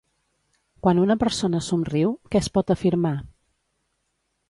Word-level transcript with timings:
Quan 0.85 1.01
una 1.01 1.17
persona 1.25 1.61
somriu, 1.67 2.17
què 2.31 2.43
es 2.43 2.53
pot 2.59 2.77
afirmar? 2.79 3.17